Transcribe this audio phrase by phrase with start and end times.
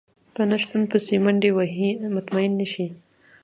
[0.33, 2.87] په نشتو پسې منډې وهي مطمئن نه شي.